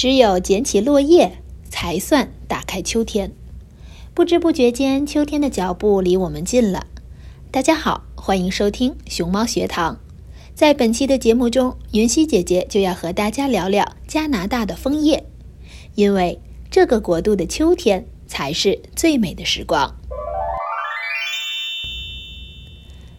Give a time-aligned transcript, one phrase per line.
[0.00, 3.32] 只有捡起落叶，才算打开秋天。
[4.14, 6.86] 不知不觉间，秋天的脚步离我们近了。
[7.50, 10.00] 大家好，欢迎收听熊猫学堂。
[10.54, 15.26] 在本期的节目中，云溪姐姐就要和大家聊聊加拿大的枫叶，
[15.96, 16.40] 因为
[16.70, 19.94] 这个国度的秋天才是最美的时光。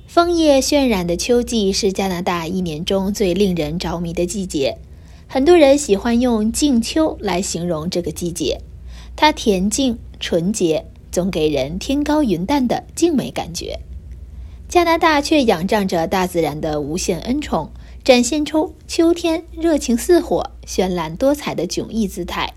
[0.07, 4.79] 枫叶渲染的秋季是加拿大一年中最令人着迷的季节。
[5.33, 8.59] 很多人喜欢用“静秋”来形容这个季节，
[9.15, 13.79] 它恬静纯洁，总给人天高云淡的静美感觉。
[14.67, 17.71] 加拿大却仰仗着大自然的无限恩宠，
[18.03, 22.53] 展现出秋天热情似火、绚烂多彩的迥异姿态。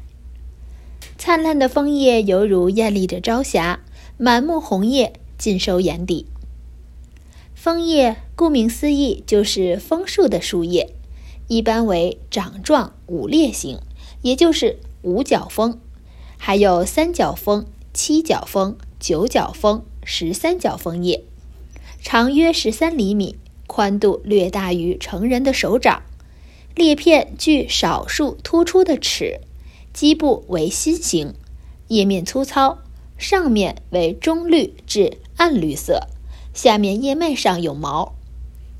[1.17, 3.85] 灿烂的枫叶犹如艳丽的朝霞，
[4.19, 6.27] 满目红叶尽收眼底。
[7.55, 10.93] 枫叶顾名思义，就是枫树的树叶。
[11.47, 13.78] 一般为掌状五裂形，
[14.22, 15.78] 也就是五角枫，
[16.38, 21.22] 还有三角枫、七角枫、九角枫、十三角枫叶，
[22.03, 26.03] 长约十三厘米，宽度略大于成人的手掌，
[26.75, 29.41] 裂片具少数突出的齿，
[29.93, 31.34] 基部为心形，
[31.88, 32.78] 叶面粗糙，
[33.19, 36.09] 上面为中绿至暗绿色，
[36.55, 38.15] 下面叶脉上有毛，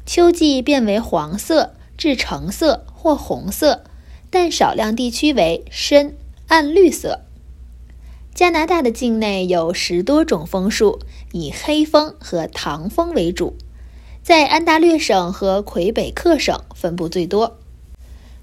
[0.07, 1.75] 秋季变为黄色。
[2.05, 3.83] 至橙色或红色，
[4.29, 7.23] 但少量地区为深暗绿色。
[8.35, 11.01] 加拿大的境内有十多种枫树，
[11.33, 13.57] 以黑枫和唐枫为主，
[14.23, 17.57] 在安大略省和魁北克省分布最多。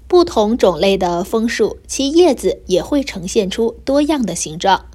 [0.08, 4.86] 不同种类的枫树，其叶子也会呈现出多样的形状。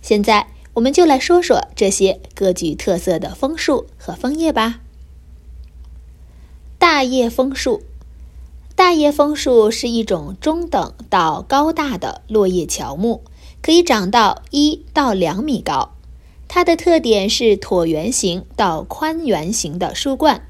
[0.00, 4.80] 现在，我们就来说说这些各具特色的枫树和枫叶吧。
[6.78, 7.82] 大叶枫树。
[8.76, 13.22] 大叶枫树是一种中等到高大的落叶乔木，
[13.62, 15.92] 可以长到一到两米高。
[16.48, 20.46] 它的特点是椭圆形到宽圆形的树冠，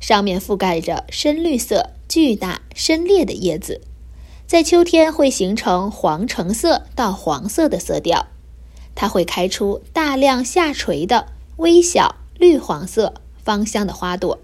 [0.00, 3.82] 上面覆盖着深绿色、巨大、深裂的叶子，
[4.46, 8.26] 在秋天会形成黄橙色到黄色的色调。
[8.94, 11.26] 它会开出大量下垂的
[11.58, 13.12] 微小绿黄色
[13.44, 14.38] 芳香的花朵。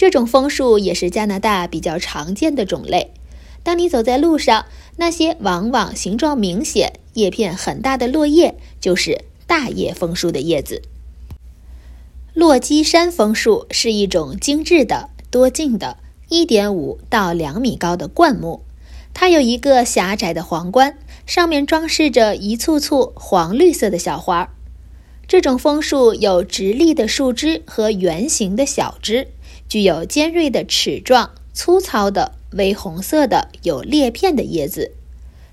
[0.00, 3.10] 这种枫树也是加拿大比较常见的种类。
[3.62, 4.64] 当你走在路上，
[4.96, 10.80] 那些往往形状明显、叶片很大的落叶，就是大叶枫树的叶子。
[12.32, 15.98] 落基山枫树是一种精致的、多茎的、
[16.30, 18.62] 1.5到2米高的灌木，
[19.12, 24.48] 它有一个狭窄的皇冠，上面装饰着一簇簇黄绿色的小花。
[25.28, 29.28] 这种枫树有直立的树枝和圆形的小枝。
[29.70, 34.90] 具有尖锐的齿状、粗糙的微红色的有裂片的叶子，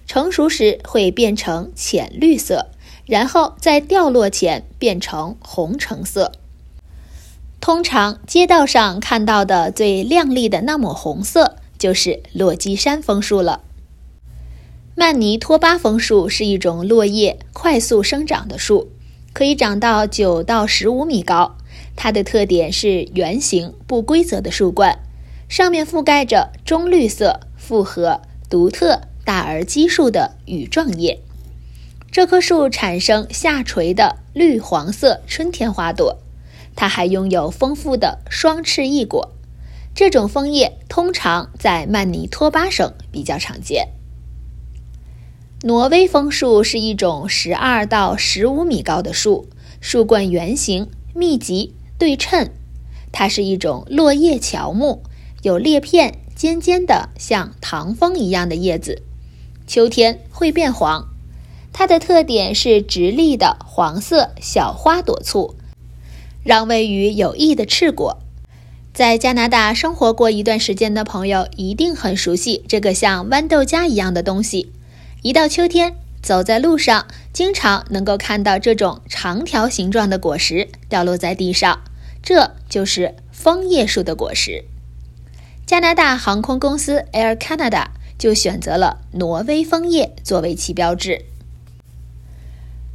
[0.07, 2.71] 成熟时会变成浅绿色，
[3.05, 6.31] 然后在掉落前变成红橙色。
[7.61, 13.61] 通常街道上看到的最亮丽的那抹红色，就是落基山枫树了。
[14.95, 18.89] 曼尼托巴枫树是一种落叶快速生长的树，
[19.31, 21.55] 可以长到九到十五米高。
[21.97, 24.99] 它的特点是圆形不规则的树冠，
[25.49, 31.19] 上面覆盖着棕绿色、复合、独特、大而奇数的羽状叶。
[32.09, 36.19] 这棵树产生下垂的绿黄色春天花朵，
[36.75, 39.33] 它还拥有丰富的双翅翼果。
[39.93, 43.89] 这种枫叶通常在曼尼托巴省比较常见。
[45.63, 49.49] 挪威枫树是一种十二到十五米高的树，
[49.81, 52.49] 树冠圆形、密集、对称。
[53.11, 55.01] 它是一种落叶乔木，
[55.41, 59.01] 有裂片、尖尖的像糖枫一样的叶子，
[59.65, 61.07] 秋天会变黄。
[61.73, 65.55] 它的特点是直立的黄色小花朵簇，
[66.43, 68.19] 让位于有翼的翅果。
[68.93, 74.71] 在加拿大生活过一段时间的朋友一定很熟悉这个像豌豆荚一样的东西。
[75.21, 81.81] 一到秋天，走在路上，经常能够看到这种长条形状的果实掉落在地上，
[82.21, 84.65] 这就是枫叶树的果实。
[85.65, 87.87] 加拿大航空公司 Air Canada
[88.17, 91.25] 就选择了挪威枫叶作为其标志。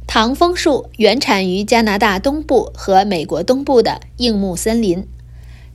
[0.05, 5.07] 唐枫树原产于加拿大东部和美国东部的硬木森林。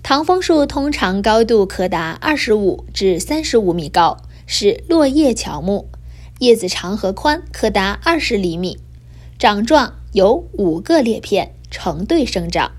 [0.03, 5.89] 唐枫树通常高度可达二十五至三十五米高，是落叶乔木。
[6.39, 8.79] 叶子长和宽可达二十厘米，
[9.39, 12.71] 掌状有五个裂片成对生长，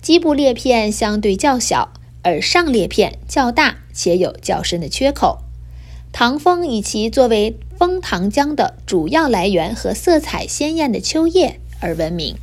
[0.00, 5.40] 基部裂片相对较小，而上裂片较大且有较深的缺口。
[6.10, 12.36] 唐枫以其作为枫糖浆的主要来源和色彩鲜艳的秋叶而闻名。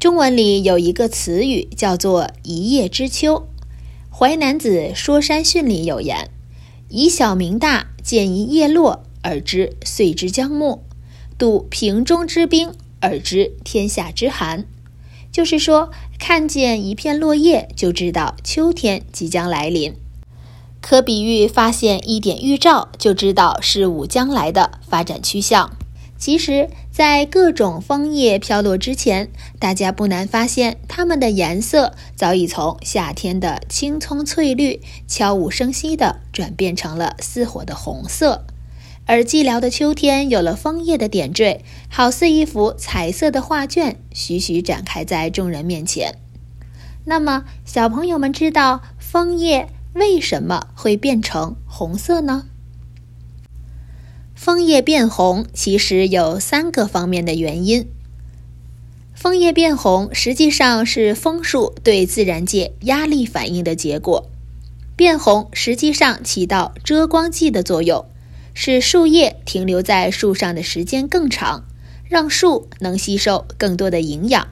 [0.00, 3.48] 中文里有一个词语叫做“一叶知秋”，
[4.16, 6.30] 《淮南子·说山训》里有言
[6.88, 10.80] ：“以小明大。”见一叶落而知岁之将暮，
[11.36, 14.64] 睹瓶中之冰而知天下之寒。
[15.30, 19.94] 就是说，看见一片落叶就知道秋天即将来临，
[20.80, 25.76] 可比喻发现一点预兆就知道事物将来的发展趋向。
[26.16, 29.30] 其实，在各种枫叶飘落之前，
[29.60, 38.44] 大家不难发现，它们的颜色早已从夏天的青葱翠绿悄无声息地转变成了似火的红色。
[39.06, 46.16] 而寂寥的秋天有了枫叶的点缀，好似一幅彩色的画卷，徐徐展开在众人面前。
[47.04, 52.46] 那么，小朋友们知道枫叶为什么会变成红色呢？
[54.40, 57.88] 枫叶变红其实有三个方面的原因。
[59.12, 64.30] 枫叶变红实际上是枫树对自然界压力反应的结果。
[64.94, 68.06] 变红实际上起到遮光剂的作用，
[68.54, 71.64] 使树叶停留在树上的时间更长，
[72.08, 74.46] 让树能吸收更多的营养。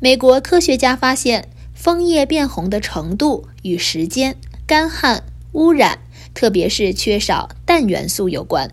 [0.00, 4.34] 美国科学家发现，枫叶变红的程度与时间、
[4.66, 5.98] 干旱、污染，
[6.32, 8.72] 特别是缺少氮元素有关。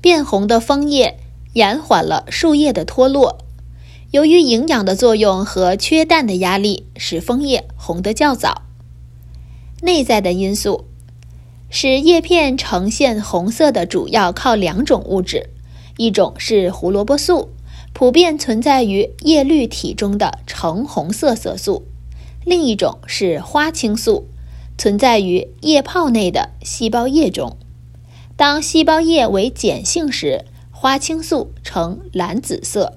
[0.00, 1.18] 变红的枫叶
[1.52, 3.38] 延缓了树叶的脱落，
[4.12, 8.62] 由于营养的作用和缺氮的压力，使枫叶红得较早。
[9.82, 10.86] 内在的因素
[11.68, 15.50] 使叶片呈现红色的主要靠两种物质，
[15.96, 17.50] 一种是胡萝卜素，
[17.92, 21.82] 普遍存在于叶绿体中的橙红色色素；
[22.44, 24.28] 另一种是花青素，
[24.78, 27.56] 存在于叶泡内的细胞液中。
[28.40, 32.94] 当细胞液为碱性时，花青素呈蓝紫色；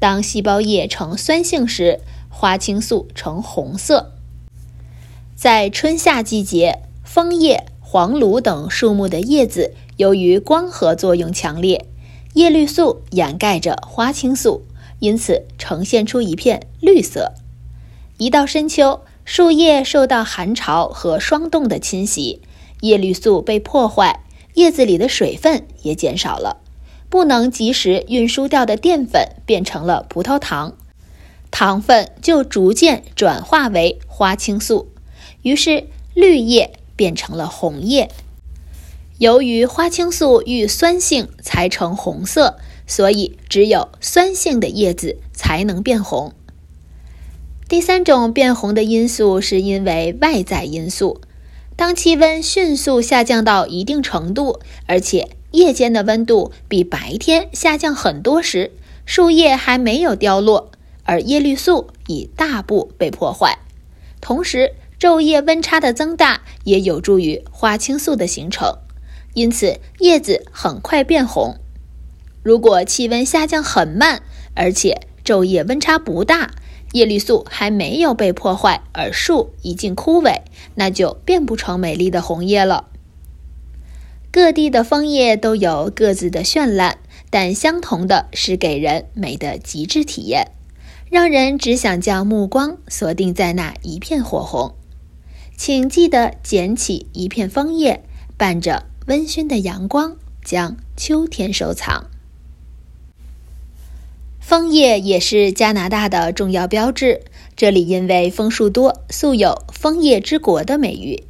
[0.00, 4.10] 当细胞液呈酸性时，花青素呈红色。
[5.36, 11.86] 在春夏季节，枫叶、黄栌等树木的叶子由于光合作用强烈，
[12.32, 14.64] 叶绿素掩盖着花青素，
[14.98, 17.34] 因此呈现出一片绿色。
[18.18, 22.42] 一到深秋，树叶受到寒潮和霜冻的侵袭，
[22.80, 24.23] 叶绿素被破坏。
[24.54, 26.58] 叶子里的水分也减少了，
[27.08, 30.76] 不能及时运输掉的淀粉变成了葡萄糖，
[31.50, 34.88] 糖分就逐渐转化为花青素，
[35.42, 38.10] 于是绿叶变成了红叶。
[39.18, 46.32] 由于花青素遇酸性才呈红色，所以只有酸性的叶子才能变红。
[47.68, 51.20] 第三种变红的因素是因为外在因素。
[51.76, 58.70] 当气温迅速下降到一定程度，而且夜间的温度比白天下降很多时，
[59.04, 60.70] 树叶还没有凋落，
[61.02, 63.58] 而叶绿素已大部被破坏。
[64.20, 68.78] 同时，昼夜温差的增大也有助于花青素的形成，
[69.34, 71.56] 因此叶子很快变红。
[72.42, 74.22] 如果气温下降很慢，
[74.54, 76.52] 而且昼夜温差不大，
[76.94, 80.42] 叶绿素还没有被破坏，而树已经枯萎，
[80.76, 82.88] 那就变不成美丽的红叶了。
[84.30, 86.98] 各地的枫叶都有各自的绚烂，
[87.30, 90.52] 但相同的是给人美的极致体验，
[91.10, 94.76] 让人只想将目光锁定在那一片火红。
[95.56, 98.04] 请记得捡起一片枫叶，
[98.36, 102.06] 伴着温煦的阳光，将秋天收藏。
[104.46, 107.22] 枫叶也是加拿大的重要标志。
[107.56, 111.24] 这里因为枫树多，素有“枫叶之国”的美誉，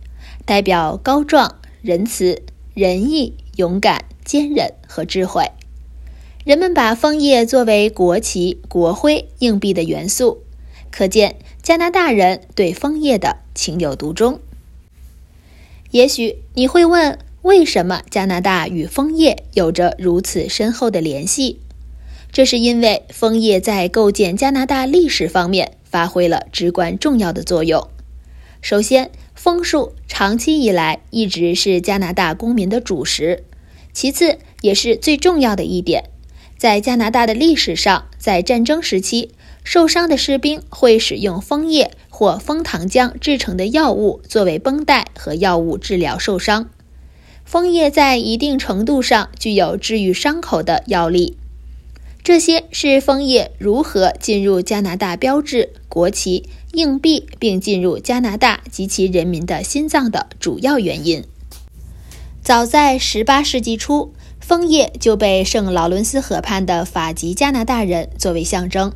[0.44, 2.42] 代表高壮、仁慈、
[2.74, 5.44] 仁义、勇敢、坚韧和智慧。
[6.44, 10.42] 人们把枫叶作为国旗、国徽、硬币的元素，
[10.90, 14.40] 可见加拿大人对枫叶的情有独钟。
[15.92, 21.60] 也许你会问，为什么加拿大与枫叶有着如此深厚的联系？
[22.34, 27.86] 这是因为枫叶在构建加拿大历史方面发挥了至关重要的作用。
[28.60, 33.44] 首先，枫树长期以来一直是加拿大公民的主食；
[33.92, 36.10] 其次，也是最重要的一点，
[36.58, 39.30] 在加拿大的历史上，在战争时期，
[39.62, 46.68] 受伤的士兵会使用枫叶或枫糖浆制成的药物作为绷带和药物治疗受伤。
[47.44, 51.36] 枫叶在一定程度上具有治愈伤口的药力。
[52.24, 61.22] 这些是枫叶如何进入加拿大标志、国旗、硬币，并进入加拿大及其人民的心脏的主要原因。
[62.42, 68.94] 早在18世纪初，枫叶就被圣劳伦斯河畔的法籍加拿大人作为象征。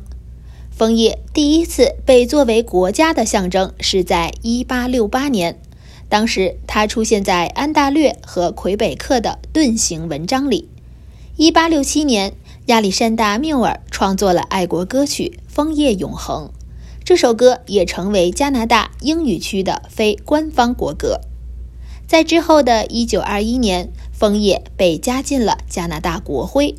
[0.75, 5.61] 枫叶第一次被作为国家的象征是在1868年，
[6.09, 10.67] 当时它出现在安大略和魁北克的盾形文章里。
[11.37, 12.33] 1867年。
[12.69, 16.45] 亚历山大·缪尔创作了爱国歌曲《枫叶永恒》，
[17.03, 21.19] 这首歌也成为加拿大英语区的非官方国歌。
[22.05, 26.75] 在之后的一九二一年，枫叶被加进了加拿大国徽。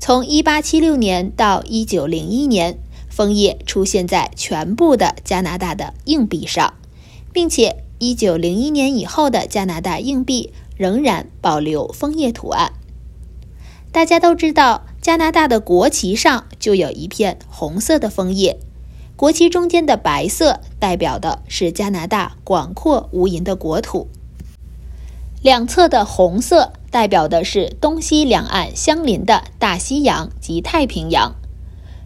[0.00, 2.76] 从一八七六年到一九零一年，
[3.08, 6.74] 枫叶出现在全部的加拿大的硬币上，
[7.32, 12.72] 并且一九零一年以后的加拿大硬币仍然保留枫叶图案。
[13.92, 14.86] 大家都知道。
[15.00, 18.58] 加拿大的国旗上就有一片红色的枫叶，
[19.16, 24.08] 国旗中间的白色代表的是加拿大广阔无垠的国土，
[25.42, 31.34] 两侧的红色代表的是东西两岸相邻的大西洋及太平洋，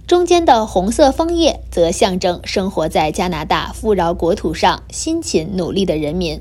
[0.06, 6.40] 中间的红色枫叶则象征生活在加拿大富饶国土上辛勤努力的人民。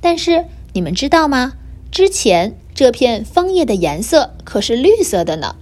[0.00, 1.52] 但是你们知道吗？
[1.90, 2.56] 之前。
[2.78, 5.56] 这片枫叶的颜色可是绿色的呢。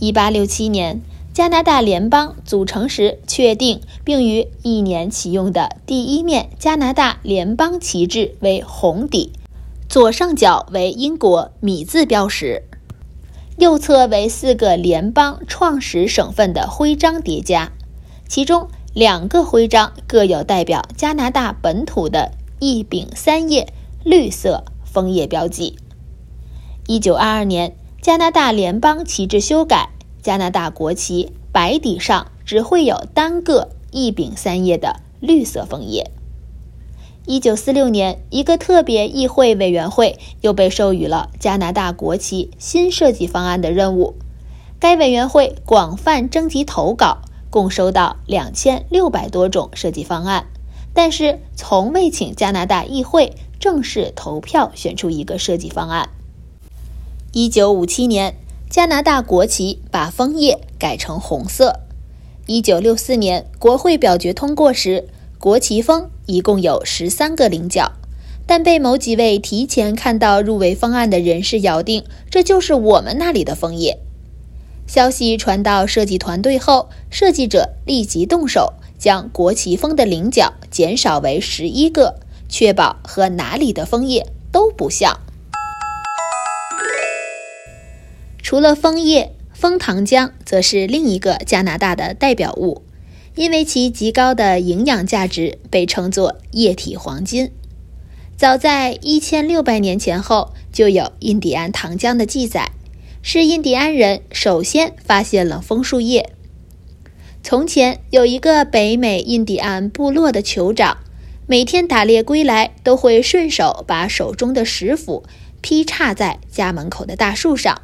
[0.00, 1.02] 一八六七年，
[1.34, 9.32] 加拿大联邦组成时确定，并于一年启用的第一面加拿大联邦旗帜为红底，
[9.86, 12.62] 左上角为英国米字标识，
[13.58, 17.70] 右侧为四个联邦创始省份的徽章叠加，
[18.26, 23.70] 其中两个徽章各有代表加拿大本土的一柄三叶
[24.02, 25.76] 绿色枫叶标记。
[26.86, 29.90] 一九二二年，加拿大联邦旗帜修改，
[30.22, 36.10] 加拿大国旗白底上只会有单个一柄三叶的绿色枫叶。
[37.26, 44.14] 一九四六年，一个特别议会委员会又被授予了加拿大国旗新设计方案的任务。
[44.80, 47.18] 该委员会广泛征集投稿，
[47.50, 50.46] 共收到两千六百多种设计方案，
[50.94, 56.08] 但是从未请加拿大议会正式投票选出一个设计方案。
[57.32, 58.34] 一九五七年，
[58.70, 61.80] 加拿大国旗把枫叶改成红色。
[62.46, 67.92] 一九六四年，国会表决通过时，国旗枫一共有十三个菱角，
[68.46, 73.98] 但被某几位提前看到入围方案的人士咬定这就是我们那里的枫叶。
[74.86, 85.20] 消息传到设计团队后，设计者立即动手，将国旗枫的菱角减少为十一个，确保和哪里的枫叶都不像。
[88.42, 92.82] 除了枫叶，枫糖浆则是另一个加拿大的代表物，
[93.34, 97.52] 因为其极高的营养价值，被称作液体黄金。
[98.36, 102.70] 早在一千六百年前后就有印第安糖浆的记载，
[103.20, 106.30] 是印第安人首先发现了枫树叶。
[107.42, 110.98] 从前有一个北美印第安部落的酋长，
[111.50, 115.24] 每天打猎归来都会顺手把手中的石斧
[115.62, 117.80] 劈叉在家门口的大树上。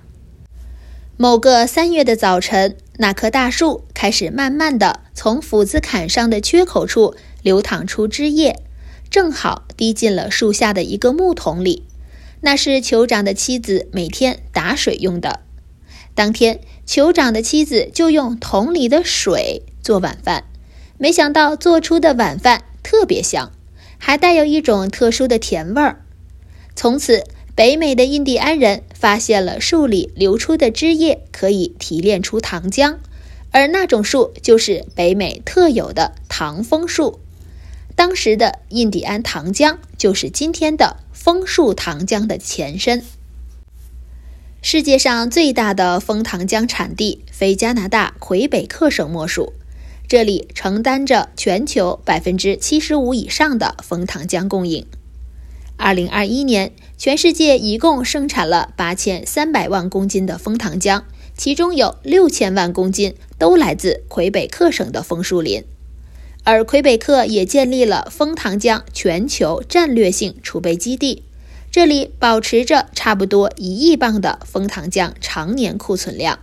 [1.16, 8.60] 某个三月的早晨，那棵大树开始慢慢的从斧子砍上的缺口处流淌出汁液，
[9.08, 11.84] 正好滴进了树下的一个木桶里。
[12.42, 15.40] 那是酋长的妻子每天打水用的。
[16.14, 20.44] 当天，酋长的妻子就用桶里的水做晚饭，
[20.98, 23.50] 没想到做出的晚饭特别香，
[23.98, 26.04] 还带有一种特殊的甜味儿。
[26.76, 27.24] 从此。
[27.56, 32.96] 北美的印第安人发现了树里流出的汁液可以提炼出糖浆，
[33.52, 37.20] 而那种树就是北美特有的糖枫树。
[37.94, 43.04] 当时的印第安糖浆就是今天的枫树糖浆的前身。
[44.60, 49.52] 世界上最大的枫糖浆产地非加拿大魁北克省莫属，
[50.06, 54.86] 这里承担着全球百分之七十五以上的枫糖浆供应。
[55.76, 61.02] 二零二一年，全世界一共生产了八千三百万公斤的枫糖浆，
[61.36, 65.64] 其中有六千万公斤都来自魁北克省的枫树林。
[66.44, 71.24] 而魁北克也建立了枫糖浆全球战略性储备基地，
[71.72, 76.38] 这里保持着差不多一亿磅的枫糖浆常年库存量。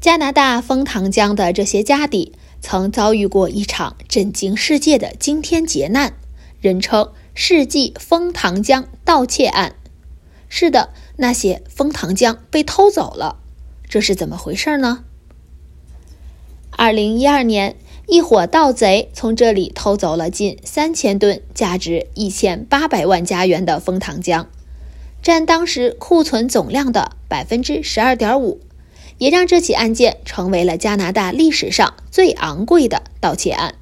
[0.00, 6.14] 加拿大枫糖浆的这些家底曾遭遇过一场震惊世界的惊天劫难，
[6.60, 7.10] 人称。
[7.32, 9.76] 世纪枫糖浆盗窃案，
[10.48, 13.38] 是的，那些枫糖浆被偷走了，
[13.88, 15.04] 这是怎么回事呢？
[16.72, 17.76] 二零一二年，
[18.08, 24.46] 一伙盗贼从这里偷走了近三千吨、价值一千八百万加元的枫糖浆，
[25.22, 28.60] 占当时库存总量的百分之十二点五，
[29.20, 33.74] 也让这起案件成为了加拿大历史上最昂贵的盗窃案。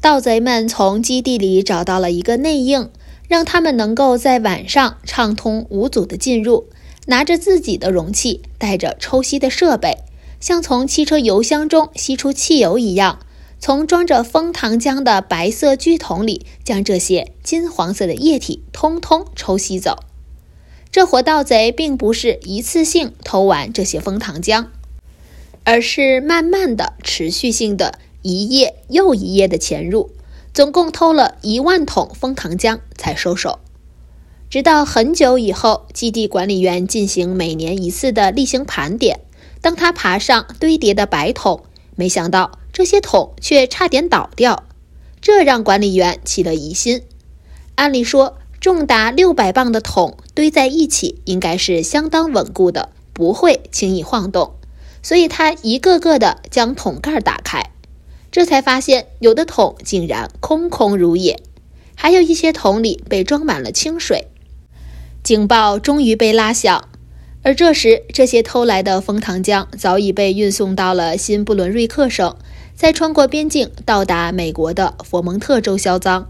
[0.00, 2.90] 盗贼们从基地里找到了一个内应，
[3.28, 6.66] 让他们能够在晚上畅通无阻地进入，
[7.06, 9.98] 拿着自己的容器，带着抽吸的设备，
[10.40, 13.20] 像从汽车油箱中吸出汽油一样，
[13.60, 20.00] 从装着枫糖浆的白色巨桶里将这些金黄色的液体通通抽吸走。
[20.92, 24.66] 这伙盗贼并不是一次性偷完这些蜂糖浆，
[25.64, 27.98] 而是慢慢的、持续性的。
[28.20, 30.10] 一页又一页的潜入，
[30.54, 33.58] 总共偷了一万桶蜂糖浆才收手。
[34.48, 39.20] 直到很久以后，基地管理员进行每年一次的例行盘点，
[39.60, 41.64] 当他爬上堆叠的白桶，
[41.96, 44.62] 没想到这些桶却差点倒掉，
[45.20, 47.02] 这让管理员起了疑心。
[47.74, 54.54] 按理说，重达六百磅的桶堆在一起应该是相当稳固的，不会轻易晃动，
[55.02, 57.72] 所以他一个个的将桶盖打开。
[58.30, 61.42] 这才发现，有的桶竟然空空如也，
[61.96, 64.28] 还有一些桶里被装满了清水。
[65.24, 66.88] 警报终于被拉响，
[67.42, 72.36] 而这时，这些偷来的枫糖浆早已被运送到了新布伦瑞克省，
[72.76, 76.28] 再穿过边境到达美国的佛蒙特州销赃。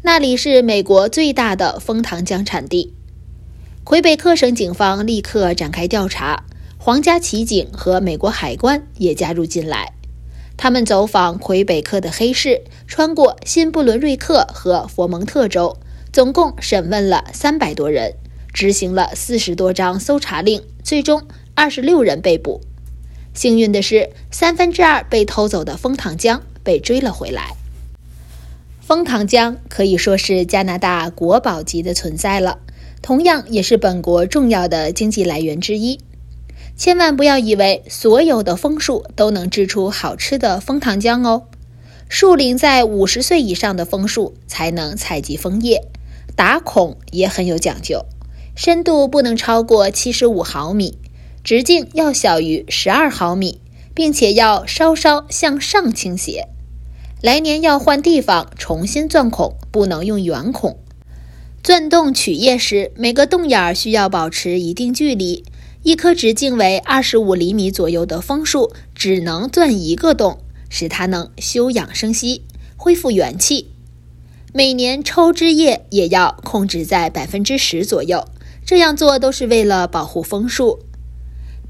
[0.00, 2.94] 那里是美国最大的枫糖浆产地。
[3.82, 6.44] 魁北克省警方立刻展开调查，
[6.78, 9.94] 皇家骑警和美国海关也加入进来。
[10.56, 15.76] 他们走访魁北克的黑市，穿过新布伦瑞克和佛蒙特州，
[16.12, 18.14] 总共审问了三百多人，
[18.52, 22.60] 执行了四十多张搜查令，最终二十六人被捕。
[23.34, 27.56] 幸运的是，三分之二被偷走的枫糖浆被追了回来。
[28.88, 32.60] 枫糖浆可以说是加拿大国宝级的存在了，
[33.02, 36.00] 同样也是本国重要的经济来源之一。
[36.74, 41.42] 千万不要以为所有的枫树都能制出好吃的枫糖浆哦。
[42.08, 45.82] 树龄在五十岁以上的枫树才能采集枫叶，
[46.34, 48.06] 打孔也很有讲究，
[48.56, 50.96] 深度不能超过七十五毫米，
[51.44, 53.60] 直径要小于十二毫米，
[53.92, 56.48] 并且要稍稍向上倾斜。
[57.20, 60.78] 来年要换地方重新钻孔，不能用圆孔。
[61.64, 65.44] 钻洞取液时，每个洞眼需要保持一定距离。
[65.82, 70.38] 一棵直径为二十五厘米左右的枫树只能钻一个洞，
[70.70, 72.42] 使它能休养生息、
[72.76, 73.72] 恢复元气。
[74.52, 78.28] 每年抽枝叶也要控制在百分之十左右，
[78.64, 80.78] 这样做都是为了保护枫树。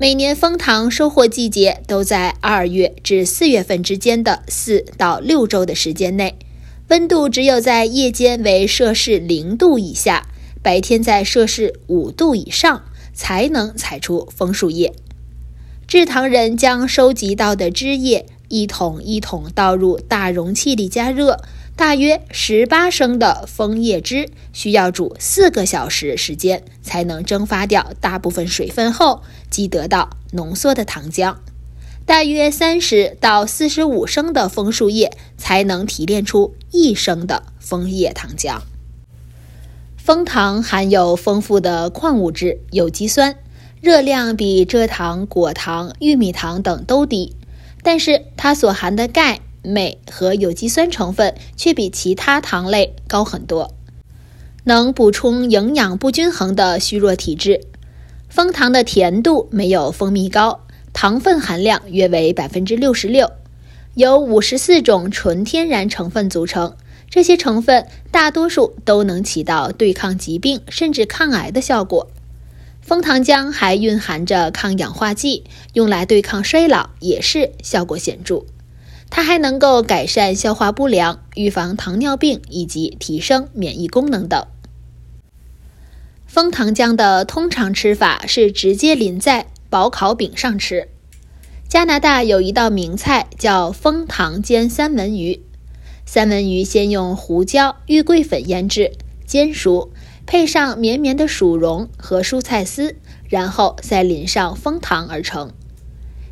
[0.01, 6.39] 每年枫糖收获季节都在二月至四月份之间的四到六周的时间内，
[6.87, 10.29] 温度只有在夜间为摄氏零度以下，
[10.63, 14.95] 白天在摄氏五度以上，才能采出枫树叶。
[15.89, 21.43] 制糖人将收集到的汁液一桶一桶倒入大容器里加热，
[21.79, 31.37] 大约十八升的枫叶汁需要煮四个小时时间才能蒸发掉大部分水分后，即得到浓缩的糖浆。
[32.05, 38.59] 大约三十到四十五升的枫树叶才能提炼出一升的枫叶糖浆。
[39.97, 43.37] 枫糖含有丰富的矿物质、有机酸。
[43.81, 47.37] 热量比蔗糖、果糖、玉米糖等都低，
[47.85, 49.39] 但是它所含的钙、
[49.69, 53.75] 镁和有机酸成分却比其他糖类高很多，
[54.65, 57.61] 能补充营养不均衡的虚弱体质。
[58.29, 60.61] 蜂糖的甜度没有蜂蜜高，
[60.93, 63.31] 糖分含量约为百分之六十六，
[63.95, 66.77] 由五十四种纯天然成分组成，
[67.09, 72.11] 这些成分大多数都能起到对抗疾病甚至抗癌的效果。
[72.81, 78.45] 蜂糖浆还蕴含着抗氧化剂，用来对抗衰老也是效果显著。
[79.11, 84.47] 它还能够改善消化不良、预防糖尿病以及提升免疫功能等。
[86.27, 90.89] 枫糖浆的通常吃法是直接淋在薄烤饼上吃。
[91.69, 95.43] 加拿大有一道名菜叫枫糖煎三文鱼，
[96.07, 98.93] 三文鱼先用胡椒、玉桂粉腌制、
[99.27, 99.91] 煎熟。
[100.31, 102.97] 配上绵绵的薯蓉和蔬菜丝，
[103.31, 105.53] 然后再淋上枫糖而成。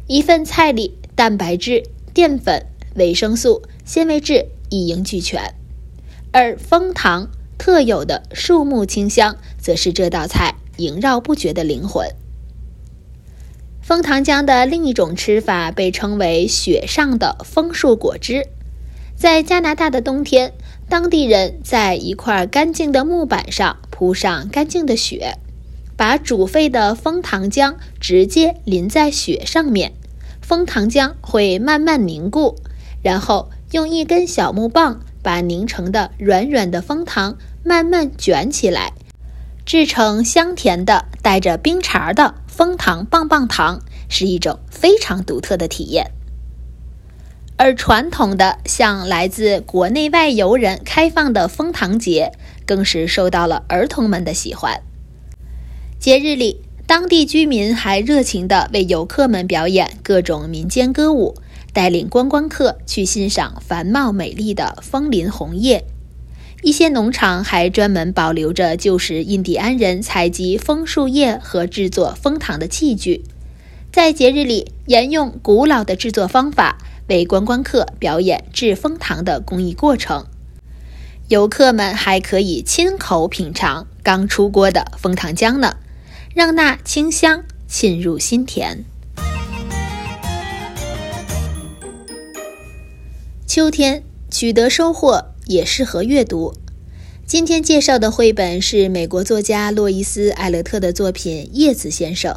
[0.07, 1.85] 一份菜里蛋白质、
[2.17, 5.53] 淀粉、维生素、纤维质一应俱全，
[6.33, 12.09] 而枫糖特有的树木清香，则是这道菜萦绕不绝的灵魂。
[13.83, 18.49] 枫糖浆的另一种吃法被称为“雪上的枫树果汁”。
[19.15, 20.55] 在加拿大的冬天，
[20.89, 23.77] 当地人在一块干净的木板上。
[23.91, 25.37] 铺上干净的雪，
[25.99, 29.93] 把煮沸的枫糖浆直接淋在雪上面，
[30.47, 32.55] 枫糖浆会慢慢凝固，
[33.03, 38.93] 然后用一根小木棒把凝成的软软的枫糖慢慢卷起来，
[39.65, 46.13] 制成香甜的带着冰碴的枫糖棒棒糖，是一种非常独特的体验。
[47.57, 52.33] 而传统的向来自国内外游人开放的枫糖节。
[52.67, 54.83] 更是受到了儿童们的喜欢。
[56.01, 61.35] 节日里，当地居民还热情地为游客们表演各种民间歌舞，
[61.73, 65.85] 带领观光客去欣赏繁茂美丽的枫林红叶。
[66.63, 73.25] 一些农场还专门保留着旧时印第安人采集枫树叶和制作枫糖的器具，
[73.93, 80.27] 在节日里沿用古老的制作方法，为观光客表演制枫糖的工艺过程。
[81.27, 85.77] 游客们还可以亲口品尝刚出锅的枫糖浆呢，
[86.37, 88.85] 让那清香沁入心田。
[93.47, 96.53] 秋天取得收获也适合阅读。
[97.25, 102.35] 今天介绍的绘本是美国作家洛伊斯·艾勒特的作品《叶子先生》，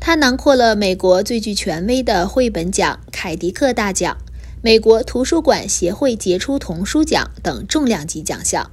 [0.00, 4.16] 它囊括了美国最具权威的绘本奖——凯迪克大奖。
[4.62, 8.70] 美国图书馆协会杰出童书奖等重量级奖项，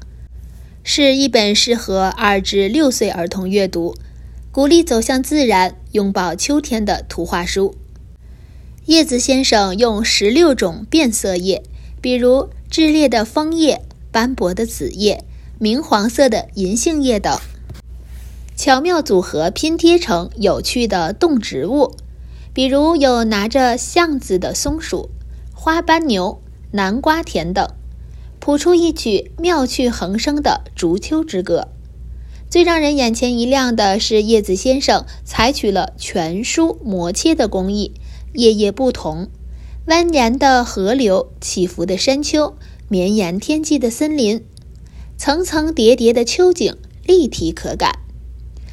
[0.81, 3.93] 是一本适合二至六岁儿童阅读、
[4.55, 7.75] 鼓励走向自然、拥抱秋天的图画书。
[8.85, 11.61] 叶子先生用十六种变色叶，
[11.99, 13.81] 比如炽烈的枫叶、
[14.13, 15.25] 斑驳的紫叶、
[15.59, 17.37] 明黄色的银杏叶等，
[18.55, 21.93] 巧妙组合拼贴成有趣的动植物，
[22.53, 25.09] 比如有拿着橡子的松鼠。
[25.53, 26.41] 花斑牛、
[26.71, 27.67] 南瓜田等，
[28.39, 31.67] 谱出一曲妙趣横生的竹秋之歌。
[32.55, 37.91] 最让人眼前一亮的是，叶子先生采取了全书磨切的工艺，
[38.31, 39.27] 页页不同。
[39.85, 42.55] 蜿蜒的河流、起伏的山丘、
[42.87, 44.41] 绵延天际的森林、
[45.17, 47.99] 层层叠叠的秋景，立体可感。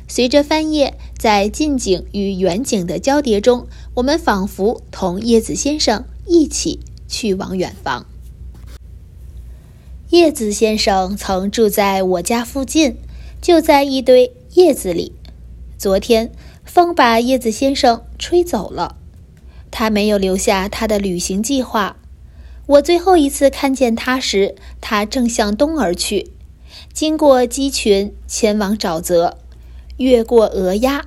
[0.06, 6.04] 随着翻页，在近景与远景的交叠中，我们仿佛同叶子先生。
[6.28, 8.06] 一起去往远方。
[10.10, 12.98] 叶子先生曾住在我家附近，
[13.42, 15.12] 就在一堆叶子里。
[15.76, 16.30] 昨天
[16.64, 18.96] 风把叶子先生吹走了，
[19.72, 21.96] 他没有留下他的旅行计划。
[22.66, 26.30] 我最后一次看见他时，他正向东而去，
[26.92, 29.36] 经过鸡群，前往沼泽，
[29.96, 31.04] 越过鹅鸭。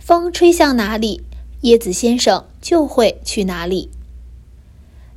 [0.00, 1.22] 风吹向哪里，
[1.60, 3.88] 叶子先生就会去哪里。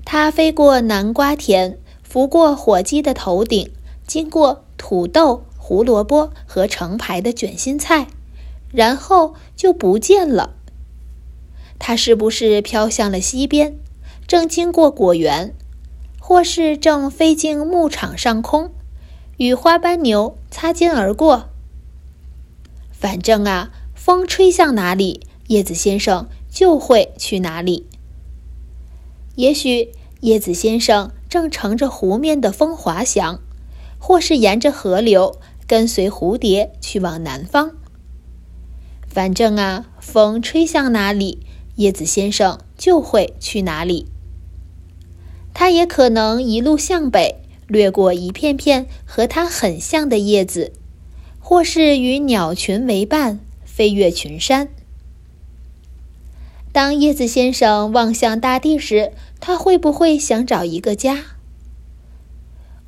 [0.06, 3.72] 他飞过南瓜田，拂过火鸡的头顶，
[4.06, 8.08] 经过土豆、胡萝卜和成排的卷心菜，
[8.72, 10.56] 然后就不见了。
[11.78, 13.78] 它是不是飘向了西边，
[14.26, 15.54] 正经过果园，
[16.20, 18.72] 或是正飞进牧场上空，
[19.38, 21.50] 与花斑牛擦肩而过？
[22.92, 27.86] 反正啊，风吹向哪里，叶子先生就会去哪里。
[29.36, 33.40] 也许叶子先生正乘着湖面的风滑翔，
[34.00, 35.38] 或是沿着河流
[35.70, 37.74] 跟随蝴蝶去往南方。
[39.08, 41.46] 反正啊，风吹向哪里。
[41.76, 44.08] 叶子先生就会去哪里。
[45.54, 47.36] 他也可能一路向北，
[47.68, 50.74] 掠过一片片和他很像的叶子，
[51.40, 54.70] 或是与鸟群为伴，飞越群山。
[56.74, 61.24] 当叶子先生望向大地时，他会不会想找一个家？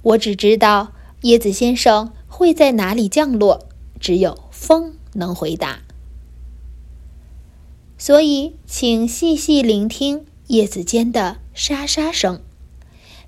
[0.02, 0.91] 我只知道
[1.22, 3.67] 叶子先生会在哪里降落，
[4.00, 5.82] 只有风能回答。
[7.98, 12.41] 所以，请细细聆听叶子间的沙沙声，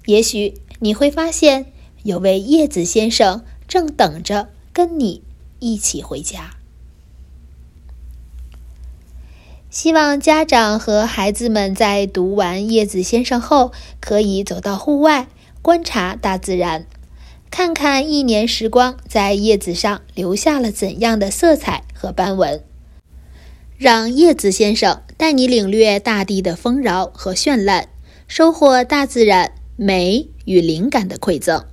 [0.06, 1.66] 也许你会发现，
[2.04, 5.22] 有位叶子先生正等着跟你
[5.60, 6.56] 一起回家。
[9.70, 15.28] 希望家长和孩子们在读完叶子先生后，可以走到户外
[15.62, 16.88] 观察大自然，
[17.56, 22.64] 看看一年时光在叶子上留下了怎样的色彩和斑纹。
[23.78, 27.90] 让叶子先生带你领略大地的丰饶和绚烂，
[28.28, 31.64] 收获大自然美与灵感的馈赠。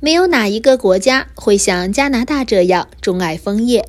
[0.00, 3.86] 没有哪一个国家会像加拿大这样钟爱枫叶，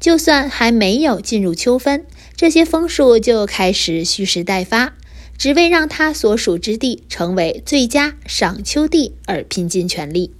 [0.00, 4.94] 就算还没有进入秋分，这些枫树就开始蓄势待发，
[5.38, 10.32] 只为让他所属之地成为最佳赏秋地而拼尽全力。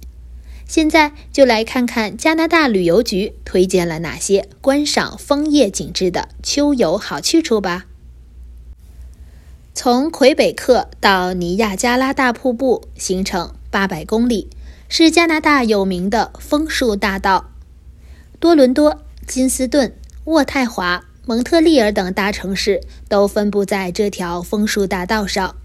[0.67, 7.85] 现在就来看看加拿大旅游局推荐了哪些观赏枫叶景致的秋游好去处吧。
[9.73, 14.49] 从魁北克到尼亚加拉大瀑布，行程八百公里，
[14.89, 17.51] 是加拿大有名的枫树大道。
[18.39, 25.57] 多伦多、金斯顿、渥太华、蒙特利尔等大城市都分布在这条枫树大道上。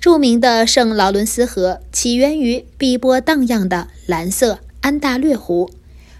[0.00, 5.70] 著名的圣劳伦斯河起源于碧波荡漾的蓝色安大略湖，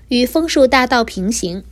[0.07, 1.65] 与枫树大道平行。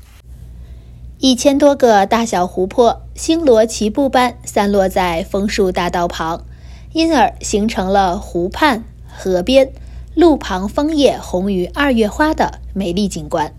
[1.19, 6.45] 一千多个大小湖泊星罗棋布般散落在枫树大道旁，
[6.93, 9.71] 因而形成了湖畔、河边、
[10.17, 13.55] 路旁枫叶红于二月花的美丽景观。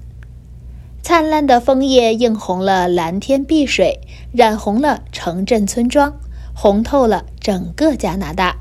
[1.01, 3.99] 灿烂的枫叶映红了蓝天碧水，
[4.31, 6.19] 染红了城镇村庄。
[6.53, 8.57] 红透了整个加拿大，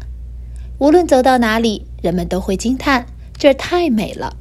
[0.79, 4.37] 无论走到哪里，人们都会惊叹：这太美了。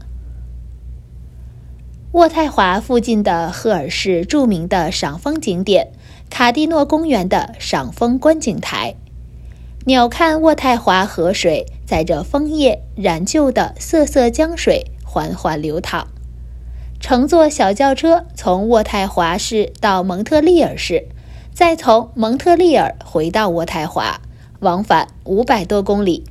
[2.14, 5.88] 渥太华附近的赫尔市著名的赏枫景点——
[6.30, 8.96] 卡蒂诺公园的赏枫观景台，
[9.86, 16.08] 鸟瞰渥太华河水在这枫叶染就的瑟瑟江水缓缓流淌。
[17.00, 21.08] 乘坐小轿车从渥太华市到蒙特利尔市。
[21.54, 24.22] 再从蒙特利尔回到渥太华，
[24.60, 26.24] 往返五百多公里。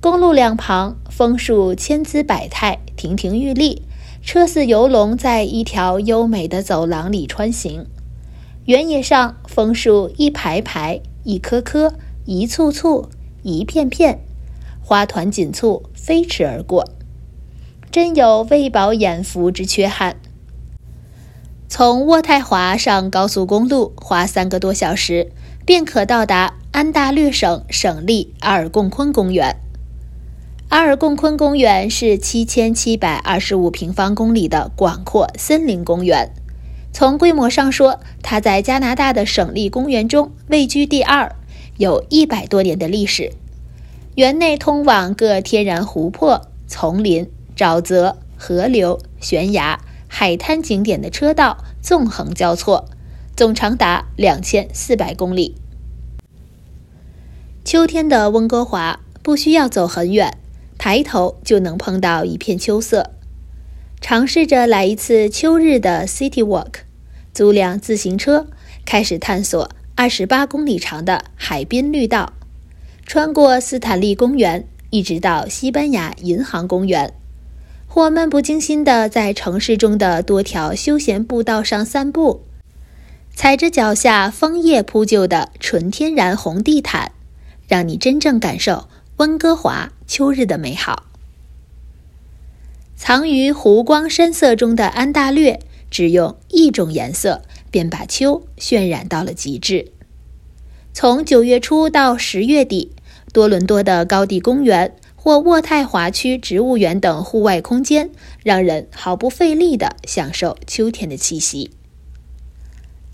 [0.00, 3.82] 公路两旁枫树千姿百态，亭亭玉立，
[4.22, 7.84] 车似游龙，在一条优美的走廊里穿行。
[8.64, 11.92] 原野上枫树一排排，一棵棵，
[12.24, 13.10] 一簇簇，
[13.42, 14.20] 一片片，
[14.82, 16.88] 花团锦簇，飞驰而过，
[17.92, 20.16] 真有未饱眼福之缺憾。
[21.68, 25.30] 从渥太华上高速公路，花三个多小时
[25.66, 29.56] 便可到达安大略省省立阿尔贡昆公园。
[30.70, 36.32] 阿尔贡昆公园是七千七百二十五平方公里的广阔森林公园。
[36.94, 41.36] 从规模上说，它在加拿大的省立公园中位居第二，
[41.76, 43.32] 有一百多年的历史。
[44.14, 49.80] 园内通往各天然湖泊、丛林、沼泽、河流、悬崖。
[50.14, 52.90] 海滩景点的车道纵横交错，
[53.34, 55.56] 总长达两千四百公里。
[57.64, 60.36] 秋天的温哥华不需要走很远，
[60.76, 63.12] 抬头就能碰到一片秋色。
[64.02, 66.80] 尝试着来一次秋日的 City Walk，
[67.32, 68.48] 租辆自行车，
[68.84, 72.34] 开始探索二十八公里长的海滨绿道，
[73.06, 77.14] 穿过斯坦利公园，一直到西班牙银行公园。
[77.94, 82.40] 或漫不经心地在城市中的多条休闲步道上散步，
[83.34, 87.12] 踩着脚下枫叶铺就的纯天然红地毯，
[87.68, 91.04] 让你真正感受温哥华秋日的美好。
[92.96, 99.92] 藏于湖光山色中的安大略，只用一种颜色，便把秋渲染到了极致。
[100.94, 102.92] 从九月初到十月底，
[103.34, 108.10] 多伦多的高地公园或渥太华区植物园等户外空间，
[108.42, 111.70] 让人毫不费力地享受秋天的气息。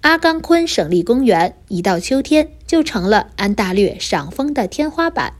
[0.00, 5.34] 阿冈昆省立公园一到秋天就成了安大略赏枫的天花板，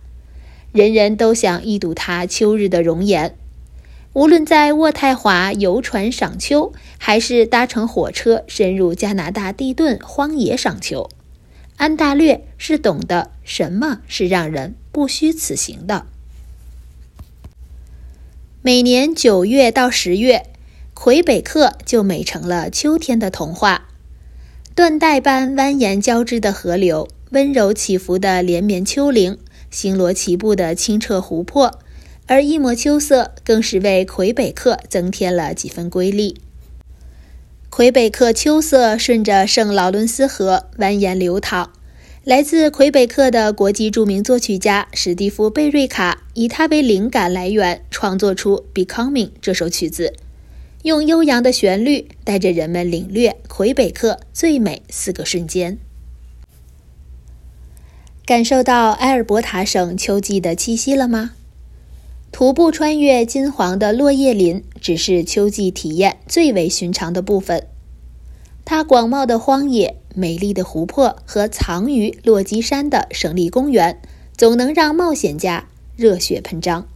[0.71, 3.35] 人人都想一睹它秋日的容颜。
[4.13, 11.09] 无论在渥太华游船赏秋，还是搭乘火车深入加拿大地盾荒野赏秋。
[11.79, 16.05] 安大略是懂得什么是让人不虚此行的。
[18.69, 20.45] 每年九月到十月，
[20.93, 23.89] 魁北克就美成了秋天的童话。
[24.77, 29.39] 缎带般蜿蜒交织的河流，温柔起伏的连绵丘陵，
[29.71, 31.79] 星罗棋布的清澈湖泊，
[32.27, 36.37] 而一抹秋色更是为魁北克增添了几分瑰丽。
[37.71, 41.73] 魁北克秋色顺着圣劳伦斯河蜿蜒流淌，
[42.29, 50.13] 来自魁北克的国际著名作曲家史蒂夫·贝瑞卡以他为灵感来源，创作出《Becoming》这首曲子，
[50.83, 55.79] 用悠扬的旋律带着人们领略魁北克最美四个瞬间，
[58.27, 61.31] 感受到埃尔伯塔省秋季的气息了吗？
[62.31, 67.67] 徒步穿越金黄的落叶林，只是秋季体验最为寻常的部分。
[68.67, 74.01] 它广袤的荒野、美丽的湖泊和藏于落基山的省立公园，
[74.37, 76.87] 总能让冒险家热血喷张。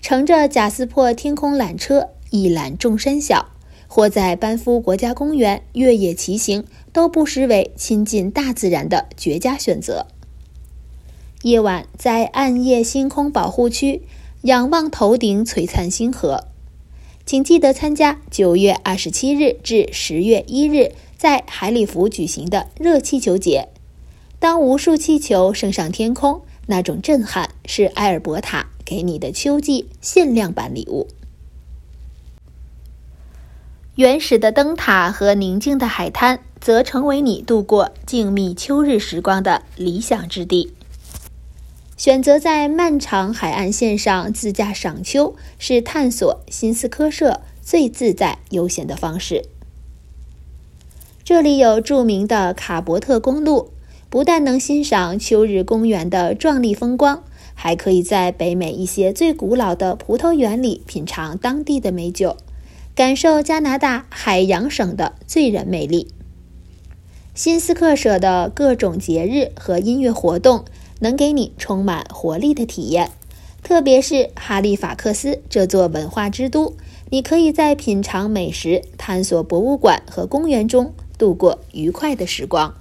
[0.00, 3.50] 乘着贾斯珀天空缆车一览众山小，
[3.86, 10.06] 或在班夫国家公园越野骑行，都不失为亲近大自然的绝佳选择。
[11.42, 14.02] 夜晚在暗夜星空保护区。
[14.42, 16.44] 仰望头顶璀璨星河，
[17.26, 23.68] 请记得参加九月二十七日至十月一日在海里福举行的热气球节。
[24.38, 31.08] 当无数气球升上天空，那种震撼是埃尔伯塔给你的秋季限量版礼物。
[33.96, 40.72] 原始的灯塔和宁静的海滩，则成为你度过静谧秋日时光的理想之地。
[41.96, 49.46] 选择在漫长海岸线上自驾赏秋，是探索新斯科舍最自在悠闲的方式。
[51.28, 53.68] 这里有著名的卡伯特公路，
[54.08, 62.38] 不但能欣赏秋日公园的壮丽风光，还可以在北美一些最古老的葡萄园里品尝当地的美酒，
[62.94, 66.08] 感受加拿大海洋省的醉人魅力。
[67.34, 70.64] 新斯克舍的各种节日和音乐活动。
[71.00, 73.10] 能给你充满活力的体验，
[73.62, 76.74] 特别是哈利法克斯这座文化之都，
[77.10, 82.74] 你可以在品尝美食、探索博物馆和公园中度过愉快的时光。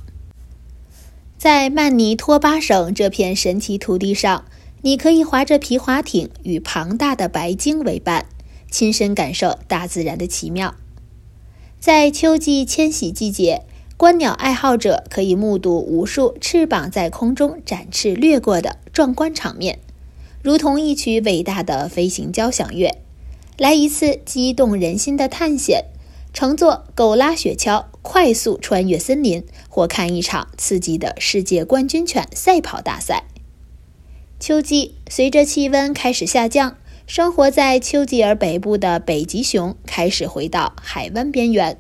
[1.38, 4.46] 在曼尼托巴省这片神奇土地上，
[4.84, 8.28] 你可以划着皮划艇与庞大的白鲸为伴，
[8.72, 10.76] 亲身感受大自然的奇妙。
[11.80, 13.64] 在秋季迁徙季节。
[13.98, 19.80] 观鸟爱好者可以目睹无数翅膀在空中展翅掠过的壮观场面，
[20.44, 22.96] 如同一曲伟大的飞行交响乐。
[23.58, 25.86] 来一次激动人心的探险，
[26.32, 33.26] 乘坐狗拉雪橇快速穿越森林，或看一场刺激的世界冠军犬赛跑大赛。
[34.40, 41.78] 秋季随着气温开始下降，生活在丘吉尔北部的北极熊开始回到海湾边缘。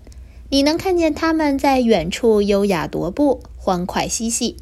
[0.50, 4.58] 你能看见它们在远处优雅踱步，欢快嬉戏。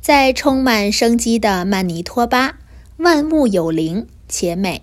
[0.00, 2.60] 在充满生机的曼尼托巴，
[2.98, 4.82] 万物有灵且美。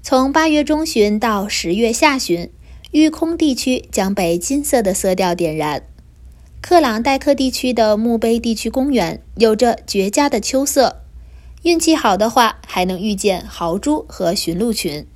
[0.00, 2.50] 从八月中旬到十月下旬，
[2.90, 5.82] 育空地区将被金色的色调点燃。
[6.60, 11.02] 克朗代克地区的墓碑地区公园有着绝佳的秋色，
[11.62, 15.06] 运气好的话，还能遇见豪猪和驯鹿群。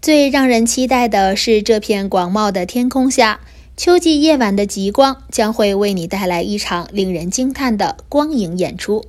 [0.00, 3.40] 最让人期待的是，这片广袤的天空下，
[3.76, 9.04] 秋季夜晚的极光将会为你带来一场令人惊叹的光影演出。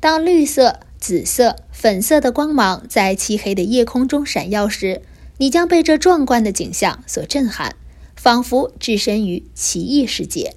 [0.00, 5.02] 当绿色、紫色、粉色的光芒在漆黑的夜空中闪耀时，
[5.38, 7.76] 你将被这壮观的景象所震撼，
[8.16, 10.54] 仿佛置身于奇异世界。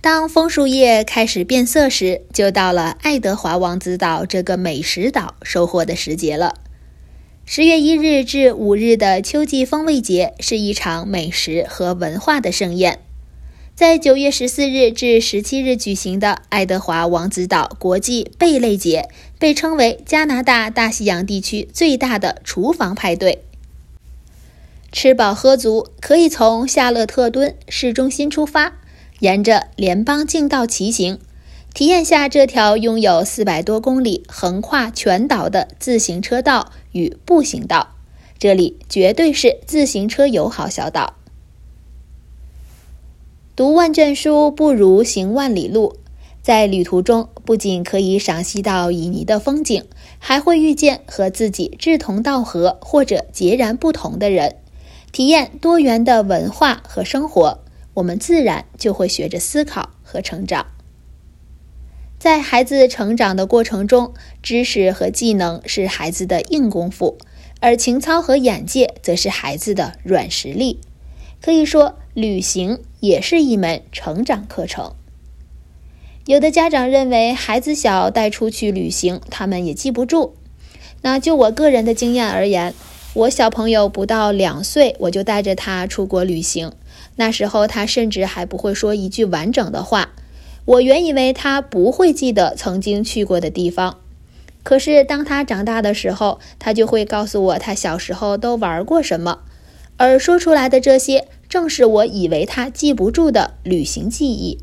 [0.00, 6.54] 当枫树叶开始变色时，就到了爱德华王子岛这个美食岛收获的时节了。
[7.44, 13.00] 十月一日至五日的秋季风味节是一场美食和文化的盛宴。
[13.74, 19.08] 在九月十四日至十七日举行的爱德华王子岛国际贝类节，
[19.38, 23.42] 被称为加拿大大西洋地区最大的厨房派对。
[24.92, 28.74] 吃饱喝足，可以从夏勒特敦市中心出发，
[29.20, 31.18] 沿着联邦径道骑行，
[31.72, 37.96] 体验下这条拥有四百多公里、横跨全岛的自行车道与步行道。
[38.38, 41.14] 这里绝对是自行车友好小岛。
[43.54, 45.96] 读万卷书不如行万里路，
[46.40, 49.84] 在旅途中不仅可以赏析到旖旎的风景，
[50.18, 54.56] 还会遇见和自己志同道合或者截然不同的人，
[55.12, 57.58] 体验多元的文化和生活。
[57.92, 60.64] 我们自然就会学着思考和成长。
[62.18, 67.18] 在孩子成长的过程中，知识和技能是孩子的硬功夫，
[67.60, 70.80] 而情操和眼界则是孩子的软实力。
[71.42, 72.78] 可以说，旅行。
[73.00, 74.92] 也是一门成长课程。
[76.26, 80.36] 有的家长认为孩子小带出去旅行，他们也记不住。
[81.00, 82.72] 那就我个人的经验而言，
[83.14, 86.70] 我小朋友不到两岁，我就带着他出国旅行。
[87.16, 90.10] 那时候他甚至还不会说一句完整的话。
[90.64, 93.98] 我原以为他不会记得曾经去过的地方，
[94.62, 99.40] 可是当他长大的时候，他就会告诉我他小时候都玩过什么，
[99.96, 101.28] 而说出来的这些。
[101.48, 104.56] 正是我以为他记不住的旅行记忆。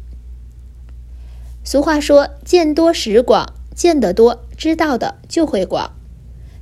[1.64, 5.94] 俗话说：“见多识广，见得多，知道的就会广。”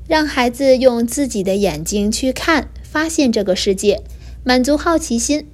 [0.05, 4.03] 让孩子用自己的眼睛去看，发现这个世界，
[4.43, 5.47] 满足好奇心。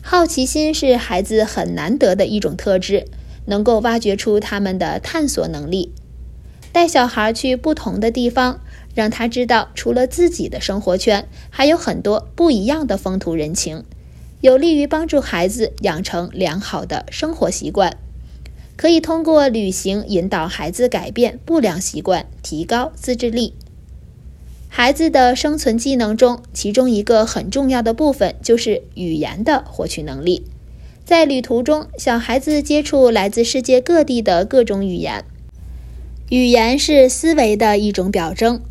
[0.00, 3.08] 好奇心是孩子很难得的一种特质，
[3.44, 5.92] 能够挖掘出他们的探索能力。
[6.72, 8.62] 带小孩去不同的地方。
[8.94, 13.84] 让他知道，除了自己的生活圈，还有很多不一样的风土人情，
[14.40, 17.96] 有利于帮助孩子养成良好的生活习惯。
[18.76, 23.54] 可以通过旅行引导孩子改变不良习惯，提高自制力。
[24.68, 30.46] 孩子的生存技能中，其中一个很重要的部分就是语言的获取能力。
[31.04, 35.24] 在旅途中，小孩子接触来自世界各地的各种语言，
[36.30, 38.62] 语言是思维的一种表征。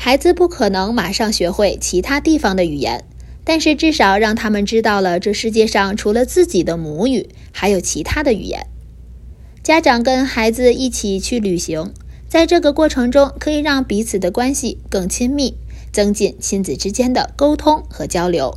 [0.00, 3.04] 孩子不可能马上学会其他地方的语言，
[3.42, 8.68] 但是至少让他们知道了这世界上除了自己的母语，还有其他的语言。
[9.64, 11.92] 家长跟孩子一起去旅行，
[12.28, 15.56] 在这个过程中可以让彼此的关系更亲密，
[15.92, 18.56] 增进亲子之间的沟通和交流。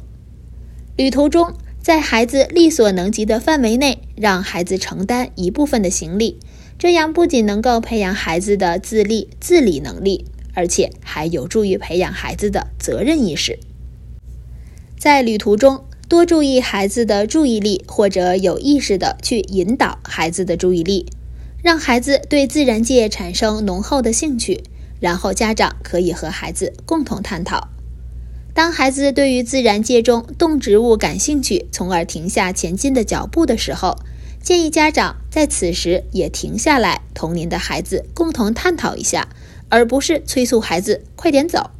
[0.96, 6.38] 旅途中，在孩子力所能及的范围内，让孩子承担一部分的行李，
[6.78, 10.26] 这样不仅能够培养孩子的自立自理能力。
[10.54, 13.60] 而且还有助于培养孩子的责任意识。
[14.98, 21.08] 在旅途中，多注意孩子的注意力，或者有意识的去引导孩子的注意力，
[21.64, 24.64] 让孩子对自然界产生浓厚的兴趣。
[25.00, 27.70] 然后家长可以和孩子共同探讨。
[28.54, 33.98] 当孩子对于自然界中动植物感兴趣，从而停下前进的脚步的时候，
[34.44, 39.30] 建议家长在此时也停下来，同您的孩子共同探讨一下。
[39.72, 41.72] 而不是催促孩子快点走。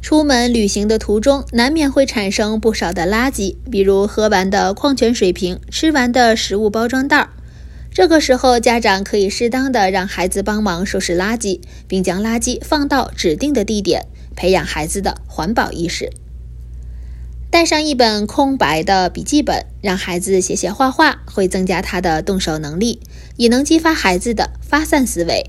[0.00, 7.28] 出门旅行的途中，难免会产生不少的垃圾，比如喝完的矿泉水瓶、吃完的食物包装袋。
[7.92, 16.10] 这个时候，家长可以适当的让孩子帮忙收拾垃圾，并将垃圾放到指定的地点，培养孩子的环保意识。
[17.50, 22.98] 带上一本空白的笔记本，让孩子写写画画，会增加他的动手能力，
[23.36, 25.46] 也能激发孩子的发散思维。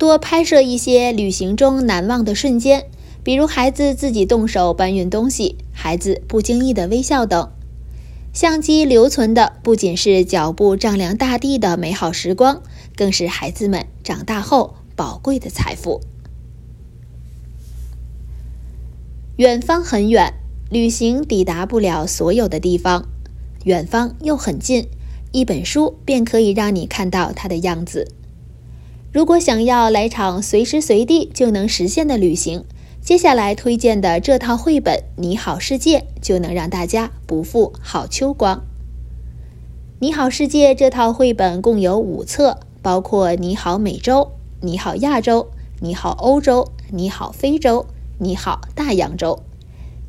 [0.00, 2.86] 多拍摄一些旅行中难忘的瞬间，
[3.22, 7.50] 比如孩子自己动手搬运东西，孩子不经意的微笑等。
[8.32, 12.62] 相机留存的不仅是脚步丈量大地的美好时光，
[12.96, 16.00] 更是孩子们长大后宝贵的财富。
[19.36, 20.32] 远方很远，
[20.70, 23.02] 旅行抵达不了所有的地方；
[23.64, 24.88] 远方又很近，
[25.32, 28.08] 一本书便可以让你看到它的样子。
[29.12, 32.64] 如果想要来场随时随地就能实现的旅行，
[33.00, 38.58] 接下来推荐的这套绘本《你好世界》就能让大家不负好秋光。
[39.98, 44.22] 《你好世界》这套绘本共有五册，包括《你好美洲》
[44.60, 45.42] 《你好亚洲》
[45.80, 47.80] 《你好欧洲》《你好非洲》
[48.18, 49.40] 《你好大洋洲》，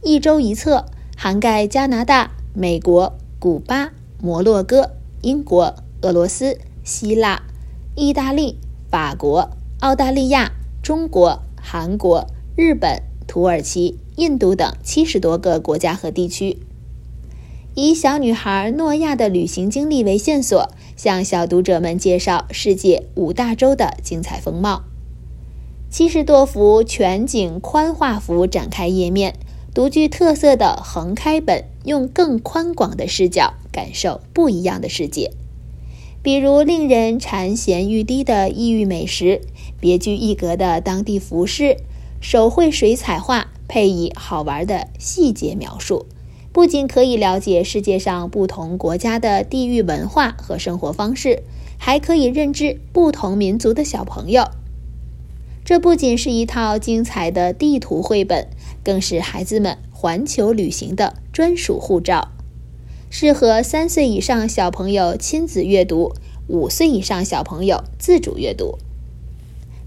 [0.08, 0.86] 一周一册，
[1.18, 4.92] 涵盖加拿大、美国、古巴、摩洛哥、
[5.24, 5.74] 英国、
[6.04, 7.42] 俄罗斯、希腊、
[7.96, 8.58] 意大利。
[8.92, 10.52] 法国、澳大利亚、
[10.84, 12.28] 中国、韩国、
[12.58, 16.58] 日本、土耳其、印度等七十多个国家和地区。
[17.74, 24.84] 以小女孩诺亚的旅行经历为线索，向小读者们介绍世界五大洲的精彩风貌。
[25.90, 29.36] 七十多幅全景宽画幅展开页面，
[29.74, 35.32] 独具特色的横开本，用更宽广的视角感受不一样的世界。
[36.24, 39.42] 比如令人馋涎欲滴的异域美食，
[39.80, 41.78] 别具一格的当地服饰，
[42.20, 46.06] 手绘水彩画配以好玩的细节描述，
[46.52, 51.42] 不仅可以了解世界上不同国家的地域文化和生活方式，
[51.80, 54.48] 还可以认知不同民族的小朋友。
[55.64, 58.48] 这不仅是一套精彩的地图绘本，
[58.84, 62.30] 更是孩子们环球旅行的专属护照，
[63.14, 66.14] 适合三岁以上小朋友亲子阅读，
[66.48, 68.78] 五岁以上小朋友自主阅读。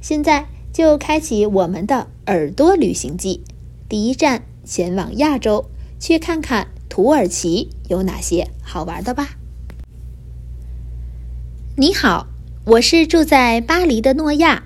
[0.02, 3.42] 现在就开启我们的耳朵旅行记，
[3.88, 5.64] 第一站前往亚洲，
[5.98, 9.38] 去看看土耳其有哪些好玩的吧。
[11.78, 12.26] 你好，
[12.66, 14.64] 我是住在巴黎的诺亚。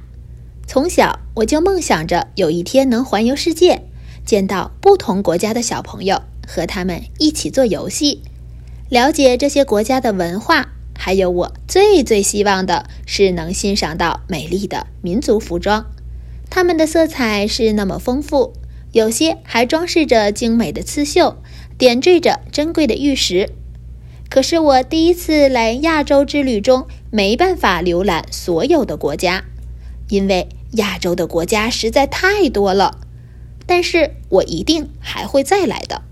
[0.66, 3.84] 从小我就梦想着有一天能环游世界，
[4.26, 8.22] 见到不同国家的小朋友，和他们一起做游戏，
[8.88, 10.70] 了解这些国家的文化。
[10.96, 15.86] 还有我最最希望的是能欣赏到美丽的民族服装，
[16.50, 18.52] 它们的色彩是那么丰富，
[18.92, 21.36] 有些还装饰着精美的刺绣，
[21.78, 23.50] 点缀着珍贵的玉石。
[24.28, 29.44] 可是我第一次来亚洲之旅中，没办法浏览所有的国家，
[30.08, 30.48] 因为。
[30.72, 33.00] 亚洲的国家实在太多了，
[33.64, 36.02] 但是我一定还会再来的。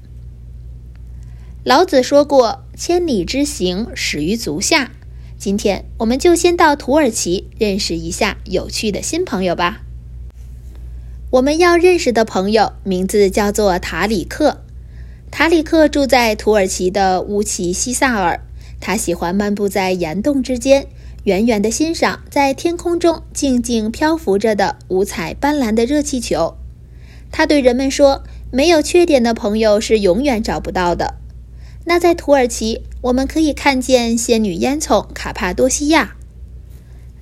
[1.67, 4.93] 老子说过：“千里之行，始于足下。”
[5.37, 9.81] 今天我们就先到土耳其认识一下有趣的新朋友吧。
[11.33, 14.63] 我们要认识的朋友名字叫做塔里克。
[15.33, 18.43] 塔里克住在土耳其的乌齐西萨尔，
[18.79, 20.87] 他喜欢漫步在岩洞之间。
[21.25, 26.57] 远远地欣赏在天空中静静漂浮着的五彩斑斓的热气球，
[27.33, 31.17] 他对人们说：“没有缺点的朋友是永远找不到的。”
[31.89, 36.17] 那在土耳其，我们可以看见仙女烟囱卡帕多西亚。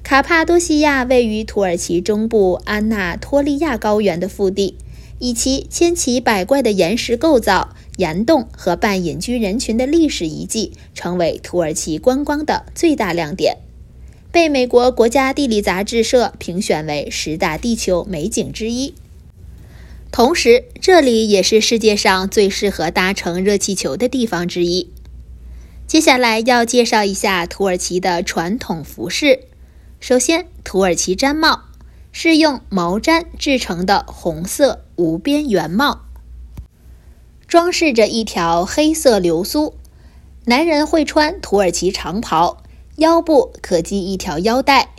[0.03, 4.79] 卡帕多西亚位于土耳其中部安纳托利亚高原的腹地，
[5.19, 13.59] 以其千奇百怪的岩石构造、岩洞和半隐居人群的历史遗迹，成为土耳其观光的最大亮点。
[14.33, 18.95] 被美国国家地理杂志社评选为十大地球美景之一，
[20.15, 24.93] 同时这里也是世界上最适合搭乘热气球的地方之一。
[25.89, 29.41] 接下来要介绍一下土耳其的传统服饰。
[29.99, 31.63] 首先，土耳其毡帽
[32.13, 36.03] 是用毛毡制成的红色无边圆帽，
[37.49, 39.75] 装饰着一条黑色流苏。
[40.45, 42.63] 男人会穿土耳其长袍。
[42.99, 44.91] 腰部可系一条腰带，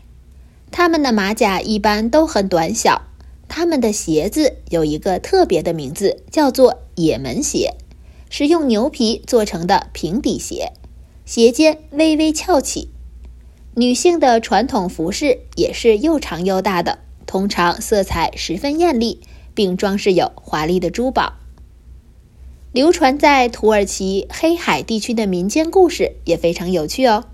[0.71, 3.03] 他们的马甲一般都很短小。
[3.47, 7.73] 他们的鞋子有一个特别的名字，叫做“也门鞋”，
[8.29, 10.73] 是用牛皮做成的平底鞋，
[11.25, 12.89] 鞋尖微微翘起。
[13.75, 19.19] 女性的传统服饰也是又长又大的，通常色彩十分艳丽，
[19.53, 21.33] 并装饰有华丽的珠宝。
[22.71, 27.25] 流传在土耳其黑海地区的民间故事也非常有趣哦。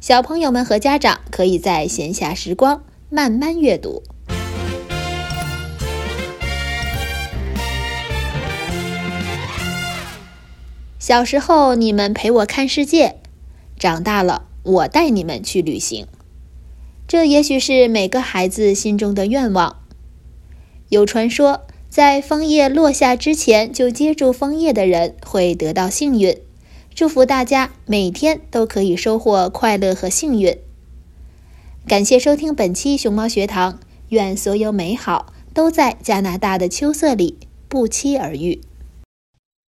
[0.00, 4.02] 小朋友们和家长可以在闲暇时光慢慢阅读。
[11.06, 13.20] 小时候你们陪我看世界，
[13.78, 16.08] 长大了我带你们去旅行。
[17.06, 19.76] 这也许是每个孩子心中的愿望。
[20.88, 26.38] 有传说，在枫叶落下之前就接住枫叶的人会得到幸运。
[26.92, 30.58] 祝福大家每天都可以收获快乐和幸运。
[31.86, 33.78] 感谢收听本期熊猫学堂，
[34.08, 37.38] 愿所有美好都在加拿大的秋色里
[37.68, 38.60] 不期而遇。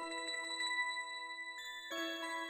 [0.00, 0.12] Thank
[1.92, 2.49] you.